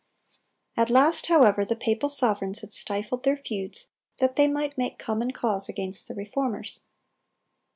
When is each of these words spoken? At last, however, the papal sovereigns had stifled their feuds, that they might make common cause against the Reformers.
At 0.75 0.89
last, 0.89 1.27
however, 1.27 1.63
the 1.63 1.75
papal 1.75 2.09
sovereigns 2.09 2.61
had 2.61 2.73
stifled 2.73 3.21
their 3.21 3.37
feuds, 3.37 3.89
that 4.17 4.35
they 4.35 4.47
might 4.47 4.75
make 4.75 4.97
common 4.97 5.29
cause 5.29 5.69
against 5.69 6.07
the 6.07 6.15
Reformers. 6.15 6.79